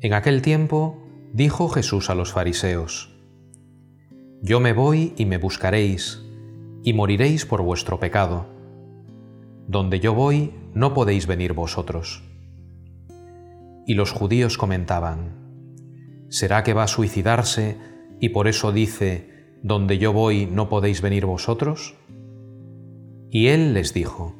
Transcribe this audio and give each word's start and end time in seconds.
En 0.00 0.14
aquel 0.14 0.42
tiempo 0.42 0.96
dijo 1.32 1.68
Jesús 1.68 2.08
a 2.08 2.14
los 2.14 2.32
fariseos, 2.32 3.12
Yo 4.42 4.60
me 4.60 4.72
voy 4.72 5.12
y 5.16 5.26
me 5.26 5.38
buscaréis, 5.38 6.22
y 6.84 6.92
moriréis 6.92 7.46
por 7.46 7.62
vuestro 7.62 7.98
pecado. 7.98 8.46
Donde 9.66 9.98
yo 9.98 10.14
voy, 10.14 10.54
no 10.72 10.94
podéis 10.94 11.26
venir 11.26 11.52
vosotros. 11.52 12.22
Y 13.86 13.94
los 13.94 14.12
judíos 14.12 14.56
comentaban, 14.56 16.26
¿será 16.28 16.62
que 16.62 16.74
va 16.74 16.84
a 16.84 16.88
suicidarse 16.88 17.76
y 18.20 18.28
por 18.28 18.46
eso 18.46 18.70
dice, 18.70 19.56
Donde 19.64 19.98
yo 19.98 20.12
voy, 20.12 20.46
no 20.46 20.68
podéis 20.68 21.02
venir 21.02 21.26
vosotros? 21.26 21.96
Y 23.30 23.48
él 23.48 23.74
les 23.74 23.92
dijo, 23.94 24.36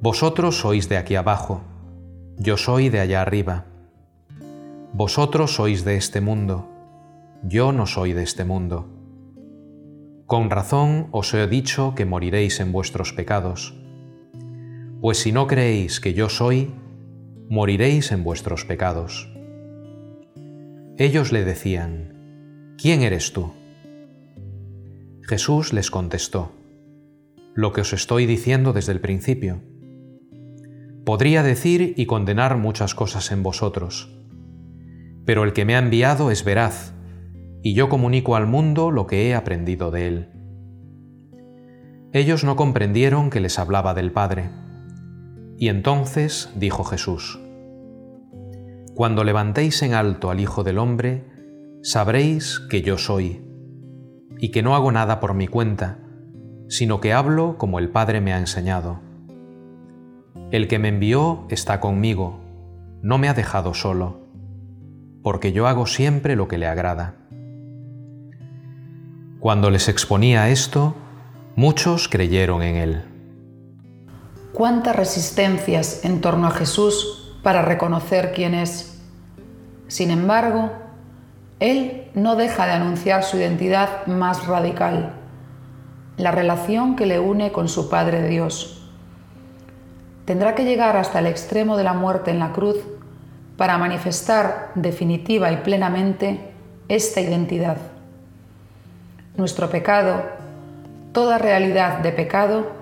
Vosotros 0.00 0.58
sois 0.58 0.88
de 0.88 0.96
aquí 0.96 1.14
abajo, 1.14 1.60
yo 2.38 2.56
soy 2.56 2.88
de 2.88 2.98
allá 2.98 3.22
arriba. 3.22 3.66
Vosotros 4.98 5.56
sois 5.56 5.84
de 5.84 5.98
este 5.98 6.22
mundo, 6.22 6.70
yo 7.42 7.70
no 7.70 7.84
soy 7.84 8.14
de 8.14 8.22
este 8.22 8.46
mundo. 8.46 8.88
Con 10.24 10.48
razón 10.48 11.08
os 11.10 11.34
he 11.34 11.46
dicho 11.46 11.92
que 11.94 12.06
moriréis 12.06 12.60
en 12.60 12.72
vuestros 12.72 13.12
pecados, 13.12 13.78
pues 15.02 15.18
si 15.18 15.32
no 15.32 15.48
creéis 15.48 16.00
que 16.00 16.14
yo 16.14 16.30
soy, 16.30 16.72
moriréis 17.50 18.10
en 18.10 18.24
vuestros 18.24 18.64
pecados. 18.64 19.30
Ellos 20.96 21.30
le 21.30 21.44
decían, 21.44 22.74
¿quién 22.78 23.02
eres 23.02 23.34
tú? 23.34 23.52
Jesús 25.28 25.74
les 25.74 25.90
contestó, 25.90 26.52
lo 27.52 27.74
que 27.74 27.82
os 27.82 27.92
estoy 27.92 28.24
diciendo 28.24 28.72
desde 28.72 28.92
el 28.92 29.02
principio. 29.02 29.60
Podría 31.04 31.42
decir 31.42 31.92
y 31.98 32.06
condenar 32.06 32.56
muchas 32.56 32.94
cosas 32.94 33.30
en 33.30 33.42
vosotros, 33.42 34.16
pero 35.26 35.42
el 35.42 35.52
que 35.52 35.64
me 35.64 35.74
ha 35.74 35.80
enviado 35.80 36.30
es 36.30 36.44
veraz, 36.44 36.94
y 37.60 37.74
yo 37.74 37.88
comunico 37.88 38.36
al 38.36 38.46
mundo 38.46 38.92
lo 38.92 39.08
que 39.08 39.28
he 39.28 39.34
aprendido 39.34 39.90
de 39.90 40.06
él. 40.06 40.28
Ellos 42.12 42.44
no 42.44 42.54
comprendieron 42.54 43.28
que 43.28 43.40
les 43.40 43.58
hablaba 43.58 43.92
del 43.92 44.12
Padre. 44.12 44.48
Y 45.58 45.68
entonces 45.68 46.50
dijo 46.54 46.84
Jesús, 46.84 47.40
Cuando 48.94 49.24
levantéis 49.24 49.82
en 49.82 49.94
alto 49.94 50.30
al 50.30 50.40
Hijo 50.40 50.62
del 50.62 50.78
Hombre, 50.78 51.24
sabréis 51.82 52.60
que 52.70 52.82
yo 52.82 52.96
soy, 52.96 53.42
y 54.38 54.50
que 54.52 54.62
no 54.62 54.76
hago 54.76 54.92
nada 54.92 55.18
por 55.18 55.34
mi 55.34 55.48
cuenta, 55.48 55.98
sino 56.68 57.00
que 57.00 57.12
hablo 57.12 57.58
como 57.58 57.80
el 57.80 57.90
Padre 57.90 58.20
me 58.20 58.32
ha 58.32 58.38
enseñado. 58.38 59.00
El 60.52 60.68
que 60.68 60.78
me 60.78 60.88
envió 60.88 61.46
está 61.50 61.80
conmigo, 61.80 62.38
no 63.02 63.18
me 63.18 63.28
ha 63.28 63.34
dejado 63.34 63.74
solo 63.74 64.25
porque 65.26 65.50
yo 65.50 65.66
hago 65.66 65.86
siempre 65.86 66.36
lo 66.36 66.46
que 66.46 66.56
le 66.56 66.68
agrada. 66.68 67.14
Cuando 69.40 69.70
les 69.70 69.88
exponía 69.88 70.50
esto, 70.50 70.94
muchos 71.56 72.06
creyeron 72.06 72.62
en 72.62 72.76
él. 72.76 73.04
¿Cuántas 74.52 74.94
resistencias 74.94 76.04
en 76.04 76.20
torno 76.20 76.46
a 76.46 76.52
Jesús 76.52 77.36
para 77.42 77.62
reconocer 77.62 78.30
quién 78.36 78.54
es? 78.54 79.02
Sin 79.88 80.12
embargo, 80.12 80.70
él 81.58 82.08
no 82.14 82.36
deja 82.36 82.66
de 82.66 82.74
anunciar 82.74 83.24
su 83.24 83.36
identidad 83.36 84.06
más 84.06 84.46
radical, 84.46 85.16
la 86.18 86.30
relación 86.30 86.94
que 86.94 87.06
le 87.06 87.18
une 87.18 87.50
con 87.50 87.68
su 87.68 87.90
Padre 87.90 88.28
Dios. 88.28 88.92
Tendrá 90.24 90.54
que 90.54 90.64
llegar 90.64 90.96
hasta 90.96 91.18
el 91.18 91.26
extremo 91.26 91.76
de 91.76 91.82
la 91.82 91.94
muerte 91.94 92.30
en 92.30 92.38
la 92.38 92.52
cruz 92.52 92.76
para 93.56 93.78
manifestar 93.78 94.72
definitiva 94.74 95.50
y 95.52 95.58
plenamente 95.58 96.50
esta 96.88 97.20
identidad. 97.20 97.78
Nuestro 99.36 99.70
pecado, 99.70 100.22
toda 101.12 101.38
realidad 101.38 101.98
de 101.98 102.12
pecado, 102.12 102.72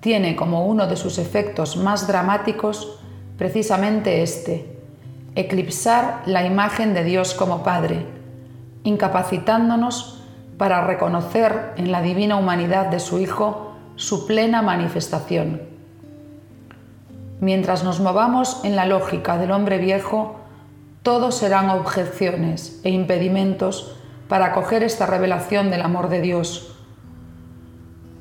tiene 0.00 0.36
como 0.36 0.66
uno 0.66 0.86
de 0.86 0.96
sus 0.96 1.18
efectos 1.18 1.76
más 1.76 2.06
dramáticos 2.06 3.00
precisamente 3.38 4.22
este, 4.22 4.78
eclipsar 5.34 6.22
la 6.26 6.44
imagen 6.44 6.94
de 6.94 7.04
Dios 7.04 7.34
como 7.34 7.62
Padre, 7.62 8.06
incapacitándonos 8.84 10.22
para 10.58 10.86
reconocer 10.86 11.72
en 11.76 11.92
la 11.92 12.02
divina 12.02 12.36
humanidad 12.36 12.86
de 12.86 13.00
su 13.00 13.18
Hijo 13.18 13.72
su 13.96 14.26
plena 14.26 14.62
manifestación. 14.62 15.75
Mientras 17.40 17.84
nos 17.84 18.00
movamos 18.00 18.64
en 18.64 18.76
la 18.76 18.86
lógica 18.86 19.36
del 19.36 19.50
hombre 19.50 19.78
viejo, 19.78 20.36
todos 21.02 21.36
serán 21.36 21.70
objeciones 21.70 22.80
e 22.82 22.90
impedimentos 22.90 23.96
para 24.28 24.46
acoger 24.46 24.82
esta 24.82 25.06
revelación 25.06 25.70
del 25.70 25.82
amor 25.82 26.08
de 26.08 26.20
Dios. 26.20 26.74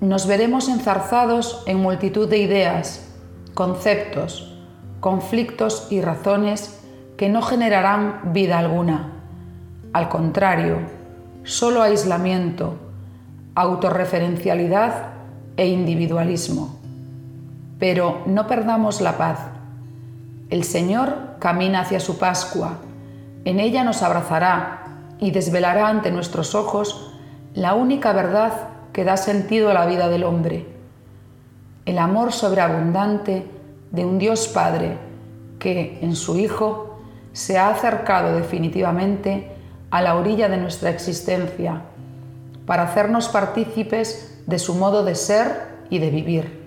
Nos 0.02 0.28
veremos 0.28 0.68
enzarzados 0.68 1.64
en 1.66 1.78
multitud 1.78 2.30
de 2.30 2.38
ideas, 2.38 3.10
conceptos, 3.54 4.54
conflictos 5.00 5.88
y 5.90 6.02
razones 6.02 6.80
que 7.18 7.30
no 7.30 7.42
generarán 7.42 8.34
vida 8.34 8.60
alguna. 8.60 9.14
Al 9.94 10.10
contrario, 10.10 10.80
solo 11.44 11.82
aislamiento, 11.82 12.76
autorreferencialidad 13.56 15.14
e 15.56 15.68
individualismo. 15.68 16.85
Pero 17.80 18.22
no 18.26 18.48
perdamos 18.48 19.02
la 19.02 19.18
paz. 19.18 19.40
El 20.50 20.64
Señor 20.64 21.36
camina 21.40 21.82
hacia 21.82 22.00
su 22.00 22.18
Pascua. 22.18 22.78
En 23.44 23.60
ella 23.60 23.84
nos 23.84 24.02
abrazará 24.04 24.86
y 25.20 25.32
desvelará 25.32 25.88
ante 25.88 26.12
nuestros 26.12 26.56
ojos 26.56 27.14
la 27.54 27.74
única 27.74 28.14
verdad 28.14 28.70
que 28.94 29.04
da 29.04 29.18
sentido 29.18 29.70
a 29.70 29.74
la 29.74 29.86
vida 29.86 30.08
del 30.08 30.24
hombre. 30.24 30.66
El 31.86 31.98
amor 31.98 32.32
sobreabundante 32.32 33.46
de 33.92 34.06
un 34.06 34.20
Dios 34.20 34.48
Padre 34.48 34.98
que 35.60 36.00
en 36.02 36.16
su 36.16 36.38
Hijo 36.38 37.00
se 37.34 37.58
ha 37.58 37.70
acercado 37.70 38.36
definitivamente 38.36 39.52
a 39.92 40.02
la 40.02 40.16
orilla 40.16 40.50
de 40.50 40.58
nuestra 40.58 40.90
existencia 40.90 41.82
para 42.66 42.84
hacernos 42.84 43.30
partícipes 43.30 44.42
de 44.48 44.60
su 44.60 44.76
modo 44.76 45.04
de 45.04 45.16
ser 45.16 45.76
y 45.90 46.00
de 46.00 46.10
vivir. 46.10 46.65